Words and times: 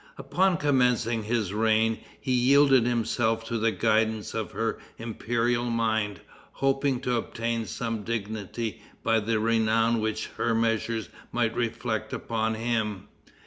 Upon 0.17 0.57
commencing 0.57 1.21
his 1.21 1.53
reign, 1.53 1.99
he 2.19 2.31
yielded 2.31 2.87
himself 2.87 3.45
to 3.45 3.59
the 3.59 3.69
guidance 3.71 4.33
of 4.33 4.53
her 4.53 4.79
imperial 4.97 5.65
mind, 5.69 6.21
hoping 6.53 6.99
to 7.01 7.17
obtain 7.17 7.67
some 7.67 8.01
dignity 8.01 8.81
by 9.03 9.19
the 9.19 9.39
renown 9.39 10.01
which 10.01 10.25
her 10.37 10.55
measures 10.55 11.09
might 11.31 11.55
reflect 11.55 12.13
upon 12.13 12.55
him. 12.55 13.09